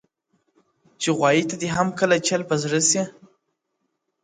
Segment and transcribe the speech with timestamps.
[1.01, 3.01] •چي غوايي ته دي هم کله چل په زړه سي,